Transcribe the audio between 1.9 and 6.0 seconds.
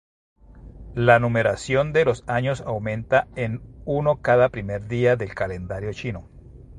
de los años aumenta en uno cada primer día del calendario